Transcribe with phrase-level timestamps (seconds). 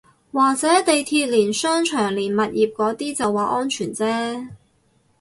[0.31, 4.47] 或者地鐵連商場連物業嗰啲就話安全啫